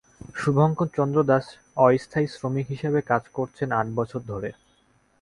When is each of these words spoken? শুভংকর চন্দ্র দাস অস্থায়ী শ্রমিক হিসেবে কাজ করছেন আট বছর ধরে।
শুভংকর 0.35 0.87
চন্দ্র 0.97 1.17
দাস 1.23 1.45
অস্থায়ী 1.77 2.27
শ্রমিক 2.27 2.65
হিসেবে 2.67 2.99
কাজ 3.01 3.23
করছেন 3.33 3.69
আট 3.71 3.87
বছর 3.95 4.21
ধরে। 4.31 4.49